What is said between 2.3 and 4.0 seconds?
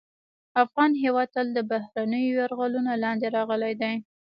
یرغلونو لاندې راغلی دی